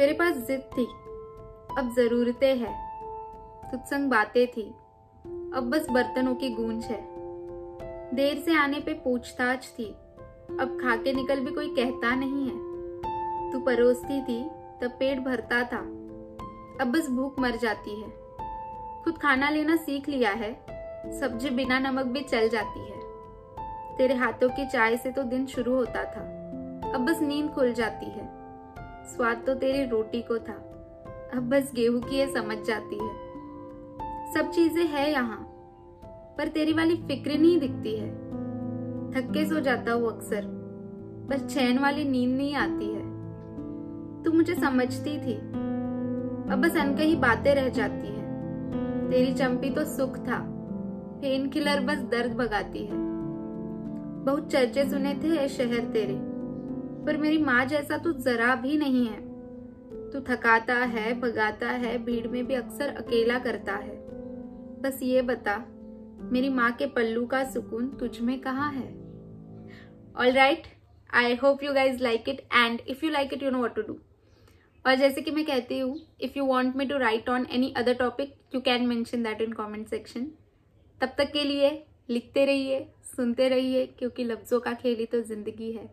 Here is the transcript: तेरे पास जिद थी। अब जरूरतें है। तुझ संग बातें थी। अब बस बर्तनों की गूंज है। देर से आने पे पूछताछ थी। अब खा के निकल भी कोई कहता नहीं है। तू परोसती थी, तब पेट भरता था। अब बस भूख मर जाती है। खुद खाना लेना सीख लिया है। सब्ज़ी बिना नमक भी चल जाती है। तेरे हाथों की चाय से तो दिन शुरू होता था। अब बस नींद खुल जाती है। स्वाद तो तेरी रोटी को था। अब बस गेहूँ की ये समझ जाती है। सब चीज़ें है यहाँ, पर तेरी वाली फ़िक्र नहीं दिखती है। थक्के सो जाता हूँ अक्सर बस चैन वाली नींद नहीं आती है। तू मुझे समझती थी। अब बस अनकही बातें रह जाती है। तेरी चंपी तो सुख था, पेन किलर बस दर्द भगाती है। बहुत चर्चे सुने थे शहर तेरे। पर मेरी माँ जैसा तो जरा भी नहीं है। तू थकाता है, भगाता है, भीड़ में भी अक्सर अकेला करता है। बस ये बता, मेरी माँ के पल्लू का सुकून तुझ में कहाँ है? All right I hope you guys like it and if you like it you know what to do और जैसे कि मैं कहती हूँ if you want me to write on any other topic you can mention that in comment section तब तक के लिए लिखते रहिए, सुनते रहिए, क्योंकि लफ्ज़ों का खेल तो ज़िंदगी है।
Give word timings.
तेरे 0.00 0.12
पास 0.12 0.36
जिद 0.36 0.60
थी। 0.60 0.84
अब 1.78 1.94
जरूरतें 1.96 2.56
है। 2.56 2.90
तुझ 3.70 3.80
संग 3.80 4.10
बातें 4.10 4.46
थी। 4.46 4.74
अब 5.54 5.70
बस 5.74 5.90
बर्तनों 5.90 6.34
की 6.34 6.50
गूंज 6.50 6.84
है। 6.84 7.08
देर 8.14 8.38
से 8.38 8.54
आने 8.54 8.80
पे 8.80 8.92
पूछताछ 8.92 9.74
थी। 9.78 9.84
अब 10.60 10.78
खा 10.82 10.96
के 10.96 11.12
निकल 11.12 11.40
भी 11.40 11.50
कोई 11.50 11.68
कहता 11.68 12.14
नहीं 12.14 12.44
है। 12.46 12.52
तू 13.52 13.60
परोसती 13.60 14.22
थी, 14.22 14.44
तब 14.82 14.90
पेट 14.98 15.18
भरता 15.18 15.62
था। 15.62 15.78
अब 16.80 16.92
बस 16.96 17.10
भूख 17.10 17.38
मर 17.38 17.56
जाती 17.56 18.00
है। 18.00 18.08
खुद 19.04 19.18
खाना 19.18 19.50
लेना 19.50 19.76
सीख 19.76 20.08
लिया 20.08 20.30
है। 20.30 20.66
सब्ज़ी 21.20 21.50
बिना 21.50 21.78
नमक 21.78 22.04
भी 22.04 22.20
चल 22.20 22.48
जाती 22.48 22.80
है। 22.80 23.00
तेरे 23.96 24.14
हाथों 24.14 24.48
की 24.48 24.68
चाय 24.68 24.96
से 24.96 25.10
तो 25.10 25.22
दिन 25.22 25.46
शुरू 25.46 25.74
होता 25.74 26.04
था। 26.04 26.20
अब 26.94 27.06
बस 27.10 27.20
नींद 27.20 27.50
खुल 27.50 27.72
जाती 27.72 28.06
है। 28.06 28.40
स्वाद 29.10 29.42
तो 29.46 29.54
तेरी 29.54 29.84
रोटी 29.84 30.20
को 30.22 30.38
था। 30.38 30.54
अब 31.34 31.48
बस 31.50 31.72
गेहूँ 31.74 32.00
की 32.02 32.16
ये 32.16 32.26
समझ 32.26 32.56
जाती 32.58 32.96
है। 32.96 33.08
सब 34.34 34.50
चीज़ें 34.50 34.86
है 34.86 35.10
यहाँ, 35.12 35.38
पर 36.38 36.48
तेरी 36.48 36.72
वाली 36.72 36.96
फ़िक्र 36.96 37.38
नहीं 37.38 37.58
दिखती 37.58 37.96
है। 37.96 38.10
थक्के 39.12 39.44
सो 39.46 39.60
जाता 39.60 39.92
हूँ 39.92 40.08
अक्सर 40.08 40.46
बस 41.30 41.44
चैन 41.54 41.78
वाली 41.78 42.04
नींद 42.04 42.36
नहीं 42.36 42.54
आती 42.54 42.86
है। 42.86 43.02
तू 44.24 44.32
मुझे 44.32 44.54
समझती 44.54 45.18
थी। 45.18 45.34
अब 46.52 46.62
बस 46.64 46.76
अनकही 46.76 47.16
बातें 47.16 47.54
रह 47.54 47.68
जाती 47.68 48.06
है। 48.06 49.10
तेरी 49.10 49.32
चंपी 49.34 49.70
तो 49.70 49.84
सुख 49.84 50.16
था, 50.18 50.38
पेन 51.20 51.48
किलर 51.48 51.80
बस 51.80 51.98
दर्द 52.10 52.36
भगाती 52.36 52.84
है। 52.86 52.98
बहुत 54.24 54.50
चर्चे 54.52 54.88
सुने 54.90 55.14
थे 55.14 55.48
शहर 55.48 55.90
तेरे। 55.92 56.29
पर 57.06 57.16
मेरी 57.16 57.38
माँ 57.38 57.64
जैसा 57.64 57.96
तो 57.96 58.12
जरा 58.14 58.54
भी 58.54 58.76
नहीं 58.78 59.06
है। 59.06 59.20
तू 60.10 60.20
थकाता 60.22 60.74
है, 60.74 61.12
भगाता 61.20 61.70
है, 61.70 61.96
भीड़ 62.04 62.26
में 62.26 62.46
भी 62.46 62.54
अक्सर 62.54 62.94
अकेला 62.96 63.38
करता 63.38 63.74
है। 63.74 63.96
बस 64.82 64.98
ये 65.02 65.22
बता, 65.22 65.56
मेरी 66.32 66.48
माँ 66.48 66.70
के 66.72 66.86
पल्लू 66.86 67.26
का 67.26 67.42
सुकून 67.44 67.88
तुझ 67.90 68.20
में 68.20 68.38
कहाँ 68.40 68.72
है? 68.72 68.88
All 70.16 70.32
right 70.32 70.66
I 71.14 71.34
hope 71.34 71.62
you 71.62 71.72
guys 71.72 72.02
like 72.02 72.28
it 72.28 72.40
and 72.54 72.80
if 72.88 73.04
you 73.04 73.10
like 73.10 73.32
it 73.34 73.42
you 73.42 73.50
know 73.50 73.62
what 73.62 73.74
to 73.74 73.82
do 73.82 73.96
और 74.84 74.94
जैसे 74.94 75.20
कि 75.20 75.30
मैं 75.30 75.44
कहती 75.44 75.78
हूँ 75.78 75.96
if 76.20 76.38
you 76.38 76.44
want 76.44 76.76
me 76.76 76.86
to 76.86 76.98
write 76.98 77.28
on 77.28 77.46
any 77.50 77.72
other 77.76 77.94
topic 77.94 78.34
you 78.54 78.60
can 78.60 78.86
mention 78.86 79.22
that 79.22 79.40
in 79.40 79.52
comment 79.52 79.86
section 79.88 80.26
तब 81.00 81.14
तक 81.18 81.32
के 81.32 81.44
लिए 81.44 81.70
लिखते 82.10 82.44
रहिए, 82.44 82.86
सुनते 83.06 83.48
रहिए, 83.48 83.84
क्योंकि 83.88 84.24
लफ्ज़ों 84.24 84.60
का 84.60 84.72
खेल 84.74 85.04
तो 85.04 85.20
ज़िंदगी 85.22 85.70
है। 85.72 85.88